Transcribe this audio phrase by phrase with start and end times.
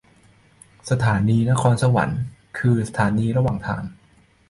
[0.89, 2.21] สถานีนครสวรรค์
[2.57, 3.83] คือสถานีระหว่างทาง